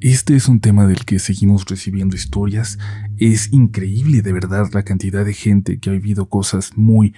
Este 0.00 0.34
es 0.34 0.48
un 0.48 0.60
tema 0.60 0.86
del 0.86 1.04
que 1.04 1.18
seguimos 1.18 1.66
recibiendo 1.66 2.16
historias. 2.16 2.78
Es 3.18 3.52
increíble 3.52 4.22
de 4.22 4.32
verdad 4.32 4.70
la 4.72 4.82
cantidad 4.82 5.26
de 5.26 5.34
gente 5.34 5.78
que 5.78 5.90
ha 5.90 5.92
vivido 5.92 6.30
cosas 6.30 6.72
muy, 6.74 7.14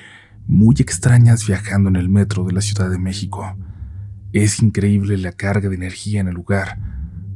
muy 0.49 0.75
extrañas 0.81 1.47
viajando 1.47 1.91
en 1.91 1.95
el 1.95 2.09
metro 2.09 2.43
de 2.43 2.53
la 2.53 2.61
Ciudad 2.61 2.91
de 2.91 2.99
México. 2.99 3.57
Es 4.33 4.61
increíble 4.61 5.17
la 5.17 5.31
carga 5.31 5.69
de 5.69 5.77
energía 5.77 6.21
en 6.21 6.27
el 6.27 6.35
lugar, 6.35 6.81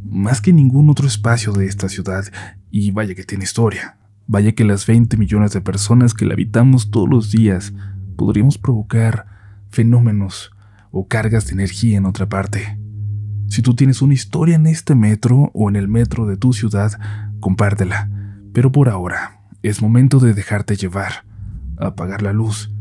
más 0.03 0.41
que 0.41 0.53
ningún 0.53 0.91
otro 0.91 1.07
espacio 1.07 1.53
de 1.53 1.67
esta 1.67 1.89
ciudad, 1.89 2.25
y 2.73 2.91
vaya 2.91 3.15
que 3.15 3.23
tiene 3.23 3.45
historia. 3.45 3.99
Vaya 4.27 4.51
que 4.51 4.65
las 4.65 4.85
20 4.85 5.17
millones 5.17 5.53
de 5.53 5.61
personas 5.61 6.13
que 6.13 6.27
la 6.27 6.33
habitamos 6.33 6.91
todos 6.91 7.09
los 7.09 7.31
días 7.31 7.73
podríamos 8.17 8.59
provocar 8.59 9.27
fenómenos 9.71 10.51
o 10.91 11.07
cargas 11.07 11.47
de 11.47 11.53
energía 11.53 11.99
en 11.99 12.07
otra 12.07 12.29
parte. 12.29 12.79
Si 13.49 13.63
tú 13.63 13.75
tienes 13.75 14.03
una 14.03 14.15
historia 14.15 14.57
en 14.57 14.67
este 14.67 14.95
metro 14.95 15.51
o 15.55 15.69
en 15.69 15.77
el 15.77 15.89
metro 15.89 16.27
de 16.27 16.37
tu 16.37 16.53
ciudad, 16.53 16.93
compártela. 17.41 18.11
Pero 18.53 18.73
por 18.73 18.89
ahora, 18.89 19.41
es 19.63 19.81
momento 19.81 20.19
de 20.19 20.35
dejarte 20.35 20.77
llevar, 20.77 21.25
apagar 21.77 22.23
la 22.23 22.33
luz. 22.33 22.73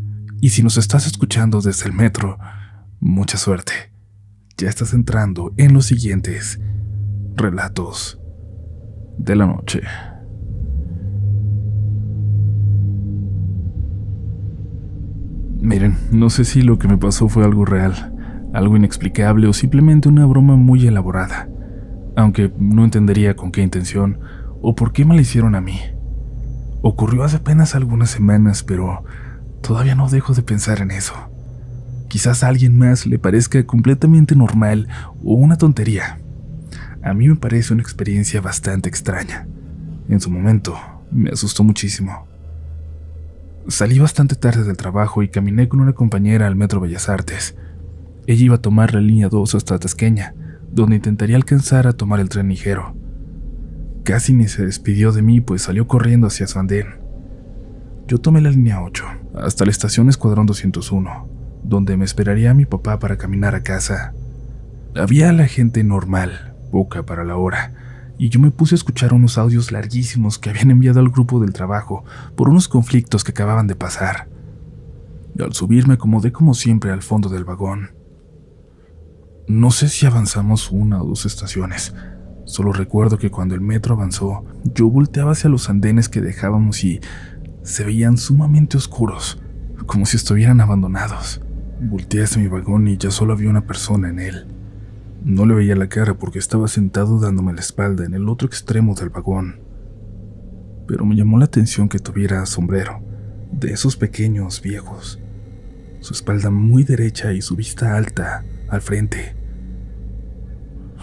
Y 0.41 0.49
si 0.49 0.63
nos 0.63 0.77
estás 0.77 1.05
escuchando 1.05 1.61
desde 1.61 1.87
el 1.87 1.93
metro, 1.93 2.37
mucha 2.99 3.37
suerte. 3.37 3.73
Ya 4.57 4.69
estás 4.69 4.93
entrando 4.93 5.53
en 5.57 5.73
los 5.73 5.85
siguientes 5.85 6.59
relatos 7.35 8.19
de 9.17 9.35
la 9.35 9.45
noche. 9.45 9.81
Miren, 15.59 15.97
no 16.11 16.29
sé 16.29 16.45
si 16.45 16.61
lo 16.61 16.77
que 16.77 16.87
me 16.87 16.97
pasó 16.97 17.27
fue 17.27 17.43
algo 17.43 17.65
real 17.65 18.14
algo 18.55 18.77
inexplicable 18.77 19.47
o 19.47 19.53
simplemente 19.53 20.07
una 20.07 20.25
broma 20.25 20.55
muy 20.55 20.87
elaborada, 20.87 21.49
aunque 22.15 22.53
no 22.57 22.85
entendería 22.85 23.35
con 23.35 23.51
qué 23.51 23.61
intención 23.61 24.19
o 24.61 24.75
por 24.75 24.93
qué 24.93 25.03
me 25.03 25.13
la 25.13 25.21
hicieron 25.21 25.55
a 25.55 25.61
mí. 25.61 25.77
Ocurrió 26.81 27.23
hace 27.23 27.37
apenas 27.37 27.75
algunas 27.75 28.11
semanas, 28.11 28.63
pero 28.63 29.03
todavía 29.61 29.95
no 29.95 30.07
dejo 30.07 30.33
de 30.33 30.41
pensar 30.41 30.79
en 30.79 30.91
eso. 30.91 31.13
Quizás 32.07 32.43
a 32.43 32.47
alguien 32.47 32.77
más 32.77 33.05
le 33.05 33.19
parezca 33.19 33.65
completamente 33.65 34.37
normal 34.37 34.87
o 35.21 35.33
una 35.33 35.57
tontería. 35.57 36.19
A 37.03 37.13
mí 37.13 37.27
me 37.27 37.35
parece 37.35 37.73
una 37.73 37.83
experiencia 37.83 38.39
bastante 38.39 38.87
extraña. 38.87 39.47
En 40.07 40.21
su 40.21 40.31
momento, 40.31 40.75
me 41.11 41.31
asustó 41.31 41.65
muchísimo. 41.65 42.25
Salí 43.67 43.99
bastante 43.99 44.35
tarde 44.35 44.63
del 44.63 44.77
trabajo 44.77 45.23
y 45.23 45.27
caminé 45.27 45.67
con 45.67 45.81
una 45.81 45.93
compañera 45.93 46.47
al 46.47 46.55
Metro 46.55 46.79
Bellas 46.79 47.09
Artes, 47.09 47.57
ella 48.27 48.45
iba 48.45 48.55
a 48.55 48.61
tomar 48.61 48.93
la 48.93 49.01
línea 49.01 49.29
2 49.29 49.55
hasta 49.55 49.79
Tasqueña, 49.79 50.33
donde 50.71 50.95
intentaría 50.95 51.35
alcanzar 51.35 51.87
a 51.87 51.93
tomar 51.93 52.19
el 52.19 52.29
tren 52.29 52.49
ligero. 52.49 52.95
Casi 54.03 54.33
ni 54.33 54.47
se 54.47 54.65
despidió 54.65 55.11
de 55.11 55.21
mí, 55.21 55.41
pues 55.41 55.63
salió 55.63 55.87
corriendo 55.87 56.27
hacia 56.27 56.47
su 56.47 56.59
andén. 56.59 56.85
Yo 58.07 58.19
tomé 58.19 58.41
la 58.41 58.51
línea 58.51 58.83
8, 58.83 59.03
hasta 59.35 59.65
la 59.65 59.71
estación 59.71 60.09
Escuadrón 60.09 60.45
201, 60.45 61.27
donde 61.63 61.97
me 61.97 62.05
esperaría 62.05 62.53
mi 62.53 62.65
papá 62.65 62.99
para 62.99 63.17
caminar 63.17 63.55
a 63.55 63.63
casa. 63.63 64.13
Había 64.95 65.33
la 65.33 65.47
gente 65.47 65.83
normal, 65.83 66.53
poca 66.71 67.03
para 67.03 67.23
la 67.23 67.37
hora, 67.37 67.73
y 68.17 68.29
yo 68.29 68.39
me 68.39 68.51
puse 68.51 68.75
a 68.75 68.77
escuchar 68.77 69.13
unos 69.13 69.37
audios 69.37 69.71
larguísimos 69.71 70.37
que 70.39 70.49
habían 70.49 70.71
enviado 70.71 70.99
al 70.99 71.09
grupo 71.09 71.39
del 71.39 71.53
trabajo 71.53 72.03
por 72.35 72.49
unos 72.49 72.67
conflictos 72.67 73.23
que 73.23 73.31
acababan 73.31 73.67
de 73.67 73.75
pasar. 73.75 74.27
al 75.39 75.53
subir 75.53 75.87
me 75.87 75.95
acomodé 75.95 76.31
como 76.31 76.53
siempre 76.53 76.91
al 76.91 77.01
fondo 77.01 77.29
del 77.29 77.43
vagón. 77.43 77.94
No 79.47 79.69
sé 79.69 79.89
si 79.89 80.07
avanzamos 80.07 80.71
una 80.71 81.03
o 81.03 81.05
dos 81.05 81.27
estaciones. 81.27 81.93
Solo 82.45 82.73
recuerdo 82.73 83.19
que 83.19 83.29
cuando 83.29 83.53
el 83.53 83.61
metro 83.61 83.93
avanzó, 83.93 84.43
yo 84.63 84.89
volteaba 84.89 85.33
hacia 85.33 85.51
los 85.51 85.69
andenes 85.69 86.09
que 86.09 86.19
dejábamos 86.19 86.83
y 86.83 86.99
se 87.61 87.83
veían 87.83 88.17
sumamente 88.17 88.75
oscuros, 88.75 89.39
como 89.85 90.07
si 90.07 90.17
estuvieran 90.17 90.61
abandonados. 90.61 91.41
Volteé 91.79 92.23
hacia 92.23 92.41
mi 92.41 92.47
vagón 92.47 92.87
y 92.87 92.97
ya 92.97 93.11
solo 93.11 93.33
había 93.33 93.51
una 93.51 93.67
persona 93.67 94.09
en 94.09 94.17
él. 94.17 94.47
No 95.23 95.45
le 95.45 95.53
veía 95.53 95.75
la 95.75 95.89
cara 95.89 96.15
porque 96.15 96.39
estaba 96.39 96.67
sentado 96.67 97.19
dándome 97.19 97.53
la 97.53 97.61
espalda 97.61 98.03
en 98.03 98.15
el 98.15 98.27
otro 98.29 98.47
extremo 98.47 98.95
del 98.95 99.09
vagón. 99.09 99.59
Pero 100.87 101.05
me 101.05 101.15
llamó 101.15 101.37
la 101.37 101.45
atención 101.45 101.87
que 101.87 101.99
tuviera 101.99 102.43
sombrero, 102.47 102.99
de 103.51 103.73
esos 103.73 103.95
pequeños 103.95 104.63
viejos. 104.63 105.19
Su 105.99 106.13
espalda 106.13 106.49
muy 106.49 106.83
derecha 106.83 107.31
y 107.31 107.43
su 107.43 107.55
vista 107.55 107.95
alta 107.95 108.43
al 108.69 108.81
frente. 108.81 109.35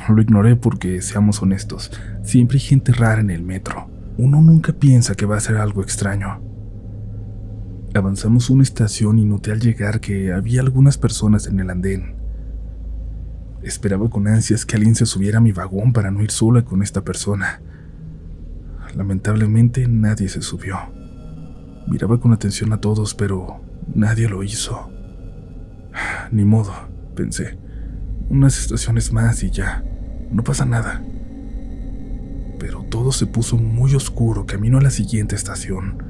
Lo 0.08 0.20
ignoré 0.20 0.56
porque, 0.56 1.00
seamos 1.00 1.42
honestos, 1.42 1.90
siempre 2.22 2.56
hay 2.56 2.60
gente 2.60 2.92
rara 2.92 3.20
en 3.20 3.30
el 3.30 3.42
metro. 3.42 3.88
Uno 4.18 4.40
nunca 4.40 4.72
piensa 4.72 5.14
que 5.14 5.26
va 5.26 5.36
a 5.36 5.40
ser 5.40 5.56
algo 5.56 5.82
extraño. 5.82 6.42
Avanzamos 7.94 8.50
una 8.50 8.62
estación 8.62 9.18
y 9.18 9.24
noté 9.24 9.52
al 9.52 9.60
llegar 9.60 10.00
que 10.00 10.32
había 10.32 10.60
algunas 10.60 10.98
personas 10.98 11.46
en 11.46 11.60
el 11.60 11.70
andén. 11.70 12.16
Esperaba 13.62 14.10
con 14.10 14.26
ansias 14.26 14.66
que 14.66 14.76
alguien 14.76 14.94
se 14.94 15.06
subiera 15.06 15.38
a 15.38 15.42
mi 15.42 15.52
vagón 15.52 15.92
para 15.92 16.10
no 16.10 16.22
ir 16.22 16.30
sola 16.30 16.64
con 16.64 16.82
esta 16.82 17.02
persona. 17.04 17.60
Lamentablemente 18.96 19.86
nadie 19.86 20.28
se 20.28 20.42
subió. 20.42 20.78
Miraba 21.86 22.18
con 22.18 22.32
atención 22.32 22.72
a 22.72 22.80
todos, 22.80 23.14
pero 23.14 23.60
nadie 23.94 24.28
lo 24.28 24.42
hizo. 24.42 24.90
Ni 26.30 26.44
modo, 26.44 26.72
pensé. 27.12 27.58
Unas 28.28 28.58
estaciones 28.58 29.12
más 29.12 29.42
y 29.42 29.50
ya, 29.50 29.84
no 30.30 30.42
pasa 30.42 30.64
nada. 30.64 31.02
Pero 32.58 32.84
todo 32.84 33.12
se 33.12 33.26
puso 33.26 33.56
muy 33.56 33.94
oscuro 33.94 34.46
camino 34.46 34.78
a 34.78 34.82
la 34.82 34.90
siguiente 34.90 35.34
estación. 35.34 36.02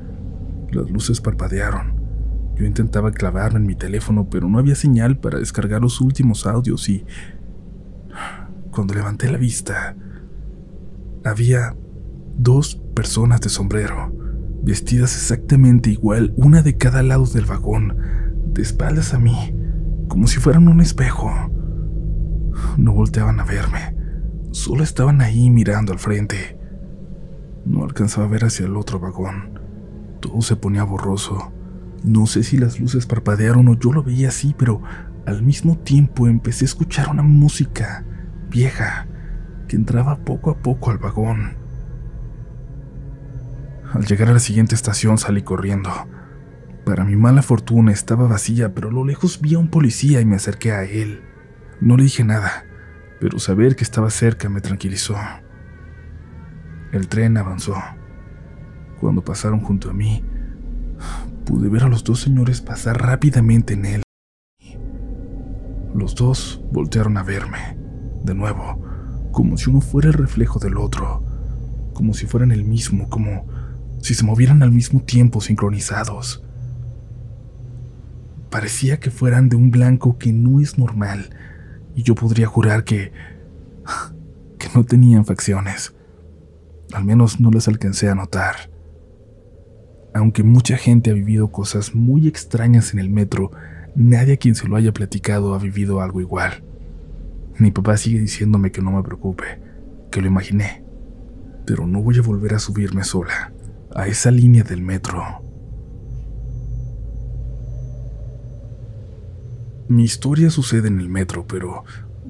Las 0.70 0.90
luces 0.90 1.20
parpadearon. 1.20 2.00
Yo 2.56 2.66
intentaba 2.66 3.12
clavarme 3.12 3.58
en 3.58 3.66
mi 3.66 3.74
teléfono, 3.74 4.28
pero 4.28 4.48
no 4.48 4.58
había 4.58 4.74
señal 4.74 5.18
para 5.18 5.38
descargar 5.38 5.80
los 5.80 6.00
últimos 6.00 6.46
audios 6.46 6.88
y... 6.88 7.04
Cuando 8.70 8.94
levanté 8.94 9.30
la 9.30 9.36
vista, 9.36 9.94
había 11.24 11.76
dos 12.38 12.76
personas 12.94 13.40
de 13.42 13.50
sombrero, 13.50 14.12
vestidas 14.62 15.14
exactamente 15.14 15.90
igual, 15.90 16.32
una 16.36 16.62
de 16.62 16.76
cada 16.76 17.02
lado 17.02 17.26
del 17.26 17.44
vagón, 17.44 17.96
de 18.46 18.62
espaldas 18.62 19.12
a 19.12 19.18
mí, 19.18 19.54
como 20.12 20.26
si 20.26 20.40
fueran 20.40 20.68
un 20.68 20.82
espejo. 20.82 21.32
No 22.76 22.92
volteaban 22.92 23.40
a 23.40 23.44
verme, 23.44 23.96
solo 24.50 24.84
estaban 24.84 25.22
ahí 25.22 25.48
mirando 25.48 25.90
al 25.90 25.98
frente. 25.98 26.58
No 27.64 27.82
alcanzaba 27.82 28.26
a 28.26 28.28
ver 28.28 28.44
hacia 28.44 28.66
el 28.66 28.76
otro 28.76 29.00
vagón. 29.00 29.58
Todo 30.20 30.42
se 30.42 30.54
ponía 30.54 30.84
borroso. 30.84 31.50
No 32.04 32.26
sé 32.26 32.42
si 32.42 32.58
las 32.58 32.78
luces 32.78 33.06
parpadearon 33.06 33.68
o 33.68 33.74
yo 33.78 33.90
lo 33.90 34.02
veía 34.02 34.28
así, 34.28 34.54
pero 34.58 34.82
al 35.24 35.42
mismo 35.42 35.78
tiempo 35.78 36.28
empecé 36.28 36.66
a 36.66 36.66
escuchar 36.66 37.08
una 37.08 37.22
música 37.22 38.04
vieja 38.50 39.06
que 39.66 39.76
entraba 39.76 40.26
poco 40.26 40.50
a 40.50 40.58
poco 40.58 40.90
al 40.90 40.98
vagón. 40.98 41.56
Al 43.90 44.04
llegar 44.04 44.28
a 44.28 44.34
la 44.34 44.40
siguiente 44.40 44.74
estación 44.74 45.16
salí 45.16 45.40
corriendo. 45.40 45.90
Para 46.84 47.04
mi 47.04 47.14
mala 47.14 47.42
fortuna 47.42 47.92
estaba 47.92 48.26
vacía, 48.26 48.74
pero 48.74 48.88
a 48.88 48.92
lo 48.92 49.04
lejos 49.04 49.40
vi 49.40 49.54
a 49.54 49.58
un 49.58 49.68
policía 49.68 50.20
y 50.20 50.24
me 50.24 50.36
acerqué 50.36 50.72
a 50.72 50.82
él. 50.82 51.22
No 51.80 51.96
le 51.96 52.04
dije 52.04 52.24
nada, 52.24 52.64
pero 53.20 53.38
saber 53.38 53.76
que 53.76 53.84
estaba 53.84 54.10
cerca 54.10 54.48
me 54.48 54.60
tranquilizó. 54.60 55.16
El 56.92 57.08
tren 57.08 57.36
avanzó. 57.36 57.76
Cuando 59.00 59.24
pasaron 59.24 59.60
junto 59.60 59.90
a 59.90 59.94
mí, 59.94 60.24
pude 61.44 61.68
ver 61.68 61.84
a 61.84 61.88
los 61.88 62.02
dos 62.02 62.20
señores 62.20 62.60
pasar 62.60 63.00
rápidamente 63.00 63.74
en 63.74 63.84
él. 63.84 64.02
Los 65.94 66.16
dos 66.16 66.64
voltearon 66.72 67.16
a 67.16 67.22
verme, 67.22 67.78
de 68.24 68.34
nuevo, 68.34 68.82
como 69.30 69.56
si 69.56 69.70
uno 69.70 69.80
fuera 69.80 70.08
el 70.08 70.14
reflejo 70.14 70.58
del 70.58 70.78
otro, 70.78 71.24
como 71.94 72.12
si 72.12 72.26
fueran 72.26 72.50
el 72.50 72.64
mismo, 72.64 73.08
como 73.08 73.46
si 74.00 74.14
se 74.14 74.24
movieran 74.24 74.62
al 74.64 74.72
mismo 74.72 75.00
tiempo 75.00 75.40
sincronizados. 75.40 76.44
Parecía 78.52 79.00
que 79.00 79.10
fueran 79.10 79.48
de 79.48 79.56
un 79.56 79.70
blanco 79.70 80.18
que 80.18 80.30
no 80.30 80.60
es 80.60 80.76
normal, 80.76 81.30
y 81.96 82.02
yo 82.02 82.14
podría 82.14 82.46
jurar 82.46 82.84
que... 82.84 83.10
que 84.58 84.68
no 84.74 84.84
tenían 84.84 85.24
facciones. 85.24 85.94
Al 86.92 87.02
menos 87.06 87.40
no 87.40 87.50
las 87.50 87.66
alcancé 87.66 88.10
a 88.10 88.14
notar. 88.14 88.70
Aunque 90.12 90.42
mucha 90.42 90.76
gente 90.76 91.10
ha 91.10 91.14
vivido 91.14 91.50
cosas 91.50 91.94
muy 91.94 92.28
extrañas 92.28 92.92
en 92.92 92.98
el 92.98 93.08
metro, 93.08 93.52
nadie 93.96 94.34
a 94.34 94.36
quien 94.36 94.54
se 94.54 94.68
lo 94.68 94.76
haya 94.76 94.92
platicado 94.92 95.54
ha 95.54 95.58
vivido 95.58 96.02
algo 96.02 96.20
igual. 96.20 96.62
Mi 97.56 97.70
papá 97.70 97.96
sigue 97.96 98.20
diciéndome 98.20 98.70
que 98.70 98.82
no 98.82 98.92
me 98.92 99.02
preocupe, 99.02 99.62
que 100.10 100.20
lo 100.20 100.26
imaginé, 100.26 100.84
pero 101.66 101.86
no 101.86 102.02
voy 102.02 102.18
a 102.18 102.22
volver 102.22 102.52
a 102.52 102.58
subirme 102.58 103.02
sola 103.02 103.50
a 103.94 104.08
esa 104.08 104.30
línea 104.30 104.62
del 104.62 104.82
metro. 104.82 105.42
Mi 109.92 110.04
historia 110.04 110.48
sucede 110.48 110.88
en 110.88 111.00
el 111.00 111.10
metro, 111.10 111.46
pero 111.46 111.84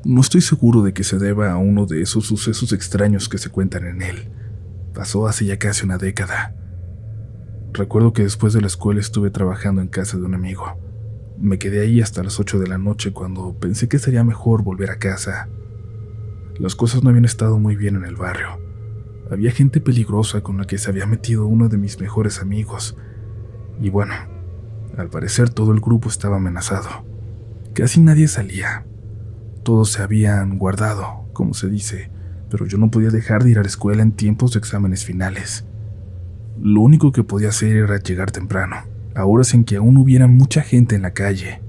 No 0.04 0.20
estoy 0.20 0.40
seguro 0.40 0.82
de 0.82 0.92
que 0.92 1.04
se 1.04 1.20
deba 1.20 1.52
a 1.52 1.58
uno 1.58 1.86
de 1.86 2.02
esos 2.02 2.26
sucesos 2.26 2.72
extraños 2.72 3.28
que 3.28 3.38
se 3.38 3.50
cuentan 3.50 3.86
en 3.86 4.02
él. 4.02 4.32
Pasó 4.92 5.28
hace 5.28 5.44
ya 5.44 5.60
casi 5.60 5.84
una 5.84 5.96
década. 5.96 6.56
Recuerdo 7.72 8.12
que 8.12 8.24
después 8.24 8.52
de 8.52 8.62
la 8.62 8.66
escuela 8.66 8.98
estuve 8.98 9.30
trabajando 9.30 9.80
en 9.80 9.86
casa 9.86 10.16
de 10.16 10.24
un 10.24 10.34
amigo. 10.34 10.76
Me 11.38 11.60
quedé 11.60 11.82
ahí 11.82 12.00
hasta 12.00 12.24
las 12.24 12.40
8 12.40 12.58
de 12.58 12.66
la 12.66 12.78
noche 12.78 13.12
cuando 13.12 13.56
pensé 13.56 13.88
que 13.88 14.00
sería 14.00 14.24
mejor 14.24 14.64
volver 14.64 14.90
a 14.90 14.98
casa. 14.98 15.48
Las 16.58 16.74
cosas 16.74 17.04
no 17.04 17.10
habían 17.10 17.26
estado 17.26 17.60
muy 17.60 17.76
bien 17.76 17.94
en 17.94 18.04
el 18.04 18.16
barrio. 18.16 18.58
Había 19.30 19.52
gente 19.52 19.80
peligrosa 19.80 20.40
con 20.40 20.58
la 20.58 20.64
que 20.64 20.78
se 20.78 20.90
había 20.90 21.06
metido 21.06 21.46
uno 21.46 21.68
de 21.68 21.78
mis 21.78 22.00
mejores 22.00 22.40
amigos. 22.40 22.96
Y 23.80 23.88
bueno, 23.88 24.14
al 24.98 25.10
parecer 25.10 25.50
todo 25.50 25.70
el 25.70 25.78
grupo 25.78 26.08
estaba 26.08 26.38
amenazado. 26.38 27.11
Casi 27.74 28.00
nadie 28.02 28.28
salía. 28.28 28.84
Todos 29.62 29.92
se 29.92 30.02
habían 30.02 30.58
guardado, 30.58 31.26
como 31.32 31.54
se 31.54 31.70
dice, 31.70 32.10
pero 32.50 32.66
yo 32.66 32.76
no 32.76 32.90
podía 32.90 33.08
dejar 33.08 33.44
de 33.44 33.52
ir 33.52 33.58
a 33.58 33.62
la 33.62 33.69
escuela 33.69 34.02
en 34.02 34.12
tiempos 34.12 34.52
de 34.52 34.58
exámenes 34.58 35.06
finales. 35.06 35.64
Lo 36.60 36.82
único 36.82 37.12
que 37.12 37.24
podía 37.24 37.48
hacer 37.48 37.74
era 37.74 37.98
llegar 37.98 38.30
temprano, 38.30 38.76
a 39.14 39.24
horas 39.24 39.54
en 39.54 39.64
que 39.64 39.76
aún 39.76 39.96
hubiera 39.96 40.26
mucha 40.26 40.60
gente 40.60 40.96
en 40.96 41.02
la 41.02 41.14
calle. 41.14 41.62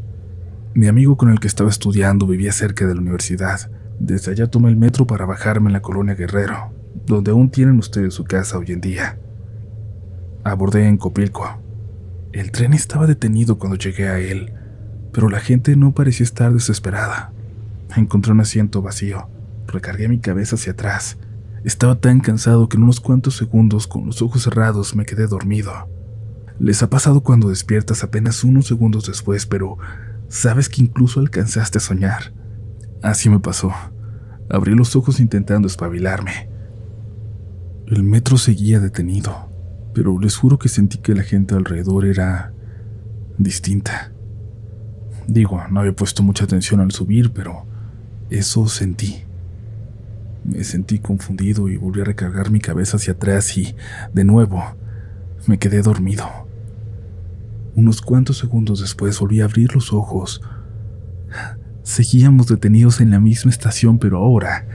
Mi 0.74 0.88
amigo 0.88 1.16
con 1.16 1.30
el 1.30 1.40
que 1.40 1.48
estaba 1.48 1.70
estudiando 1.70 2.28
vivía 2.28 2.52
cerca 2.52 2.86
de 2.86 2.96
la 2.96 3.02
universidad. 3.02 3.72
Desde 4.00 4.32
allá 4.32 4.48
tomé 4.48 4.70
el 4.70 4.76
metro 4.76 5.08
para 5.08 5.26
bajarme 5.26 5.70
en 5.70 5.74
la 5.74 5.82
colonia 5.82 6.16
Guerrero, 6.16 6.74
donde 7.06 7.32
aún 7.32 7.50
tienen 7.50 7.78
ustedes 7.78 8.14
su 8.14 8.26
casa 8.26 8.58
hoy 8.58 8.72
en 8.72 8.82
día. 8.82 9.20
Abordé 10.44 10.86
en 10.88 10.98
Copilco. 10.98 11.62
El 12.34 12.52
tren 12.52 12.74
estaba 12.74 13.08
detenido 13.08 13.58
cuando 13.58 13.78
llegué 13.78 14.10
a 14.10 14.20
él, 14.20 14.52
pero 15.14 15.30
la 15.30 15.40
gente 15.40 15.76
no 15.76 15.94
parecía 15.94 16.24
estar 16.24 16.52
desesperada. 16.52 17.32
Encontré 17.96 18.32
un 18.32 18.42
asiento 18.42 18.82
vacío. 18.82 19.28
Recargué 19.68 20.10
mi 20.10 20.20
cabeza 20.20 20.56
hacia 20.56 20.74
atrás. 20.74 21.18
Estaba 21.64 21.96
tan 21.96 22.20
cansado 22.20 22.68
que 22.68 22.78
en 22.78 22.84
unos 22.84 23.00
cuantos 23.00 23.38
segundos, 23.38 23.88
con 23.88 24.08
los 24.08 24.22
ojos 24.22 24.44
cerrados, 24.44 24.96
me 24.96 25.06
quedé 25.06 25.28
dormido. 25.28 25.72
Les 26.60 26.82
ha 26.84 26.90
pasado 26.90 27.22
cuando 27.22 27.50
despiertas 27.50 28.04
apenas 28.04 28.44
unos 28.44 28.68
segundos 28.68 29.06
después, 29.06 29.46
pero 29.46 29.78
sabes 30.28 30.68
que 30.68 30.82
incluso 30.82 31.20
alcanzaste 31.20 31.78
a 31.78 31.82
soñar. 31.82 32.34
Así 33.02 33.30
me 33.30 33.40
pasó. 33.40 33.72
Abrí 34.50 34.76
los 34.76 34.96
ojos 34.96 35.20
intentando 35.20 35.68
espabilarme. 35.68 36.50
El 37.88 38.04
metro 38.04 38.38
seguía 38.38 38.80
detenido, 38.80 39.50
pero 39.94 40.20
les 40.20 40.36
juro 40.36 40.58
que 40.58 40.70
sentí 40.70 40.98
que 40.98 41.14
la 41.14 41.24
gente 41.24 41.54
alrededor 41.54 42.06
era 42.06 42.54
distinta. 43.38 44.13
Digo, 45.28 45.62
no 45.70 45.80
había 45.80 45.96
puesto 45.96 46.24
mucha 46.24 46.44
atención 46.44 46.80
al 46.80 46.92
subir, 46.92 47.32
pero 47.32 47.66
eso 48.30 48.68
sentí. 48.68 49.24
Me 50.44 50.64
sentí 50.64 51.00
confundido 51.00 51.70
y 51.70 51.78
volví 51.78 52.02
a 52.02 52.06
recargar 52.06 52.52
mi 52.52 52.60
cabeza 52.60 52.98
hacia 52.98 53.14
atrás 53.14 53.58
y, 53.58 53.76
de 54.14 54.24
nuevo, 54.26 54.62
me 55.48 55.58
quedé 55.58 55.82
dormido. 55.82 56.26
Unos 57.76 58.02
cuantos 58.02 58.38
segundos 58.38 58.82
después 58.82 59.20
volví 59.20 59.42
a 59.42 59.46
abrir 59.46 59.74
los 59.74 59.94
ojos. 59.94 60.42
Seguíamos 61.84 62.48
detenidos 62.48 63.02
en 63.02 63.12
la 63.12 63.20
misma 63.20 63.52
estación, 63.52 64.00
pero 64.00 64.18
ahora, 64.18 64.68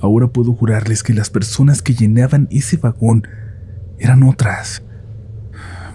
ahora 0.00 0.28
puedo 0.28 0.52
jurarles 0.52 1.02
que 1.02 1.14
las 1.14 1.30
personas 1.30 1.82
que 1.82 1.94
llenaban 1.94 2.48
ese 2.50 2.76
vagón 2.76 3.26
eran 3.98 4.24
otras. 4.24 4.82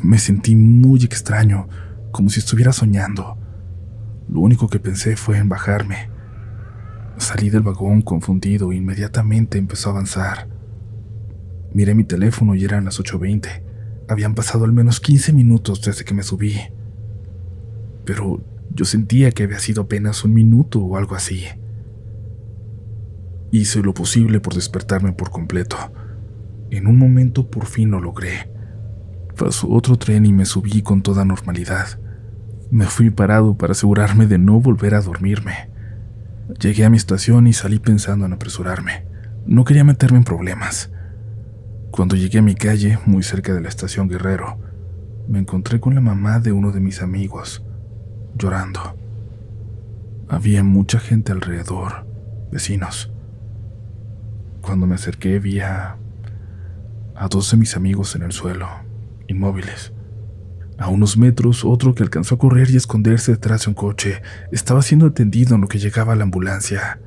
Me 0.01 0.18
sentí 0.18 0.56
muy 0.56 1.03
extraño, 1.03 1.68
como 2.12 2.30
si 2.30 2.39
estuviera 2.39 2.71
soñando. 2.71 3.38
Lo 4.29 4.41
único 4.41 4.68
que 4.68 4.79
pensé 4.79 5.15
fue 5.15 5.38
en 5.38 5.50
bajarme 5.50 6.09
Salí 7.18 7.50
del 7.50 7.63
vagón 7.63 8.03
confundido 8.03 8.71
e 8.71 8.75
inmediatamente 8.75 9.57
empezó 9.57 9.89
a 9.89 9.94
avanzar. 9.94 10.47
Miré 11.74 11.95
mi 11.95 12.03
teléfono 12.03 12.53
y 12.56 12.63
eran 12.63 12.85
las 12.85 13.00
8.20. 13.00 13.63
Habían 14.07 14.35
pasado 14.35 14.65
al 14.65 14.71
menos 14.71 15.00
15 15.00 15.33
minutos 15.33 15.81
desde 15.81 16.06
que 16.06 16.13
me 16.13 16.24
subí. 16.24 16.56
Pero 18.06 18.44
yo 18.74 18.85
sentía 18.85 19.31
que 19.31 19.44
había 19.44 19.59
sido 19.59 19.83
apenas 19.83 20.24
un 20.24 20.33
minuto 20.33 20.79
o 20.79 20.95
algo 20.95 21.15
así. 21.15 21.44
Hice 23.51 23.81
lo 23.81 23.94
posible 23.94 24.39
por 24.39 24.53
despertarme 24.53 25.12
por 25.12 25.31
completo. 25.31 25.77
En 26.69 26.85
un 26.85 26.97
momento 26.97 27.50
por 27.50 27.65
fin 27.65 27.89
lo 27.91 28.00
logré. 28.00 28.51
Pasó 29.35 29.69
otro 29.69 29.97
tren 29.97 30.25
y 30.25 30.33
me 30.33 30.45
subí 30.45 30.83
con 30.83 31.01
toda 31.01 31.25
normalidad. 31.25 32.00
Me 32.69 32.86
fui 32.86 33.10
parado 33.10 33.58
para 33.58 33.72
asegurarme 33.72 34.28
de 34.28 34.38
no 34.38 34.60
volver 34.60 34.94
a 34.94 35.02
dormirme. 35.02 35.69
Llegué 36.60 36.84
a 36.84 36.90
mi 36.90 36.98
estación 36.98 37.48
y 37.48 37.54
salí 37.54 37.80
pensando 37.80 38.25
en 38.25 38.34
apresurarme. 38.34 39.06
No 39.46 39.64
quería 39.64 39.86
meterme 39.86 40.18
en 40.18 40.25
problemas. 40.25 40.92
Cuando 41.92 42.18
llegué 42.18 42.40
a 42.40 42.42
mi 42.42 42.56
calle, 42.56 43.00
muy 43.06 43.24
cerca 43.24 43.54
de 43.54 43.62
la 43.62 43.69
estación 43.69 44.10
Guerrero, 44.10 44.60
me 45.30 45.40
encontré 45.40 45.80
con 45.80 45.96
la 45.96 46.02
mamá 46.02 46.40
de 46.40 46.52
uno 46.52 46.72
de 46.72 46.81
mis 46.81 47.02
amigos, 47.02 47.64
llorando. 48.38 48.98
Había 50.28 50.62
mucha 50.63 51.00
gente 51.00 51.31
alrededor, 51.31 52.06
vecinos. 52.52 53.12
Cuando 54.62 54.88
me 54.88 54.96
acerqué 54.96 55.40
vi 55.40 55.62
a, 55.62 55.96
a 57.16 57.28
dos 57.30 57.50
de 57.52 57.58
mis 57.58 57.78
amigos 57.78 58.13
en 58.16 58.24
el 58.24 58.34
suelo, 58.34 58.68
inmóviles. 59.28 59.94
A 60.77 60.89
unos 60.89 61.18
metros, 61.18 61.65
otro 61.65 61.95
que 61.95 62.03
alcanzó 62.03 62.35
a 62.35 62.38
correr 62.38 62.69
y 62.69 62.75
esconderse 62.75 63.31
detrás 63.31 63.65
de 63.65 63.69
un 63.69 63.74
coche 63.74 64.21
estaba 64.51 64.81
siendo 64.83 65.07
atendido 65.07 65.56
en 65.56 65.62
lo 65.62 65.68
que 65.68 65.79
llegaba 65.79 66.15
la 66.15 66.24
ambulancia. 66.24 67.00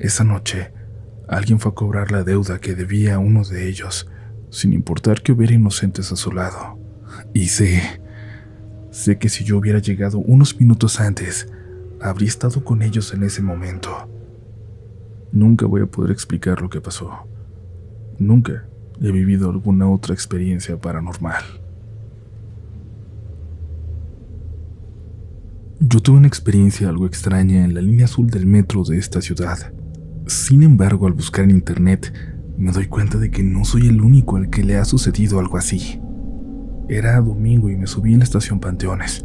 Esa 0.00 0.24
noche, 0.24 0.72
alguien 1.28 1.60
fue 1.60 1.70
a 1.70 1.74
cobrar 1.74 2.10
la 2.10 2.24
deuda 2.24 2.58
que 2.58 2.74
debía 2.74 3.14
a 3.14 3.18
uno 3.20 3.44
de 3.44 3.68
ellos, 3.68 4.08
sin 4.50 4.72
importar 4.72 5.22
que 5.22 5.30
hubiera 5.30 5.54
inocentes 5.54 6.10
a 6.10 6.16
su 6.16 6.32
lado. 6.32 6.78
Y 7.32 7.46
sé, 7.46 8.00
sé 8.90 9.18
que 9.18 9.28
si 9.28 9.44
yo 9.44 9.58
hubiera 9.58 9.78
llegado 9.78 10.18
unos 10.18 10.58
minutos 10.58 10.98
antes, 10.98 11.46
habría 12.00 12.28
estado 12.28 12.64
con 12.64 12.82
ellos 12.82 13.14
en 13.14 13.22
ese 13.22 13.40
momento. 13.40 14.08
Nunca 15.30 15.66
voy 15.66 15.82
a 15.82 15.86
poder 15.86 16.10
explicar 16.10 16.60
lo 16.60 16.68
que 16.68 16.80
pasó. 16.80 17.28
Nunca 18.18 18.66
he 19.00 19.12
vivido 19.12 19.48
alguna 19.48 19.88
otra 19.88 20.12
experiencia 20.12 20.76
paranormal. 20.76 21.61
Yo 25.84 25.98
tuve 26.00 26.18
una 26.18 26.28
experiencia 26.28 26.88
algo 26.88 27.06
extraña 27.06 27.64
en 27.64 27.74
la 27.74 27.80
línea 27.80 28.04
azul 28.04 28.30
del 28.30 28.46
metro 28.46 28.84
de 28.84 28.98
esta 28.98 29.20
ciudad. 29.20 29.72
Sin 30.28 30.62
embargo, 30.62 31.08
al 31.08 31.12
buscar 31.12 31.44
en 31.44 31.50
internet, 31.50 32.14
me 32.56 32.70
doy 32.70 32.86
cuenta 32.86 33.18
de 33.18 33.32
que 33.32 33.42
no 33.42 33.64
soy 33.64 33.88
el 33.88 34.00
único 34.00 34.36
al 34.36 34.48
que 34.48 34.62
le 34.62 34.76
ha 34.76 34.84
sucedido 34.84 35.40
algo 35.40 35.56
así. 35.56 36.00
Era 36.88 37.20
domingo 37.20 37.68
y 37.68 37.76
me 37.76 37.88
subí 37.88 38.12
en 38.12 38.20
la 38.20 38.24
estación 38.24 38.60
Panteones. 38.60 39.24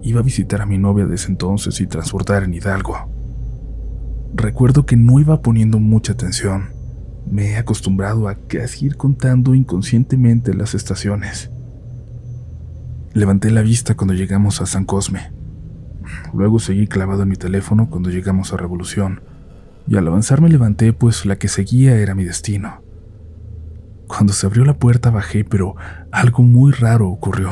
Iba 0.00 0.20
a 0.20 0.22
visitar 0.22 0.62
a 0.62 0.66
mi 0.66 0.78
novia 0.78 1.06
desde 1.06 1.26
entonces 1.32 1.80
y 1.80 1.88
transportar 1.88 2.44
en 2.44 2.54
Hidalgo. 2.54 3.10
Recuerdo 4.32 4.86
que 4.86 4.96
no 4.96 5.18
iba 5.18 5.42
poniendo 5.42 5.80
mucha 5.80 6.12
atención. 6.12 6.68
Me 7.28 7.50
he 7.50 7.56
acostumbrado 7.56 8.28
a 8.28 8.36
casi 8.46 8.86
ir 8.86 8.96
contando 8.96 9.56
inconscientemente 9.56 10.54
las 10.54 10.76
estaciones. 10.76 11.50
Levanté 13.12 13.50
la 13.50 13.62
vista 13.62 13.96
cuando 13.96 14.14
llegamos 14.14 14.60
a 14.60 14.66
San 14.66 14.84
Cosme. 14.84 15.35
Luego 16.34 16.58
seguí 16.58 16.86
clavado 16.86 17.22
en 17.22 17.28
mi 17.28 17.36
teléfono 17.36 17.88
cuando 17.88 18.10
llegamos 18.10 18.52
a 18.52 18.56
Revolución, 18.56 19.20
y 19.88 19.96
al 19.96 20.06
avanzar 20.08 20.40
me 20.40 20.48
levanté 20.48 20.92
pues 20.92 21.26
la 21.26 21.36
que 21.36 21.48
seguía 21.48 21.96
era 21.96 22.14
mi 22.14 22.24
destino. 22.24 22.82
Cuando 24.06 24.32
se 24.32 24.46
abrió 24.46 24.64
la 24.64 24.78
puerta 24.78 25.10
bajé, 25.10 25.44
pero 25.44 25.74
algo 26.12 26.42
muy 26.42 26.72
raro 26.72 27.08
ocurrió. 27.08 27.50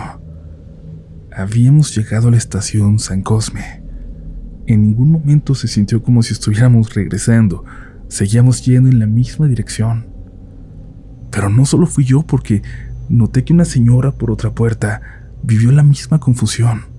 Habíamos 1.35 1.97
llegado 1.97 2.29
a 2.29 2.31
la 2.31 2.37
estación 2.37 2.99
San 2.99 3.23
Cosme. 3.23 3.83
En 4.67 4.83
ningún 4.83 5.11
momento 5.11 5.55
se 5.55 5.69
sintió 5.69 6.03
como 6.03 6.23
si 6.23 6.33
estuviéramos 6.33 6.95
regresando, 6.95 7.65
seguíamos 8.09 8.65
yendo 8.65 8.89
en 8.89 9.01
la 9.01 9.07
misma 9.07 9.47
dirección. 9.49 10.07
Pero 11.31 11.51
no 11.51 11.67
solo 11.67 11.87
fui 11.87 12.05
yo 12.05 12.23
porque 12.23 12.63
noté 13.09 13.45
que 13.45 13.53
una 13.53 13.65
señora 13.65 14.13
por 14.13 14.31
otra 14.31 14.53
puerta 14.53 15.03
vivió 15.43 15.73
la 15.73 15.83
misma 15.83 16.21
confusión. 16.21 16.94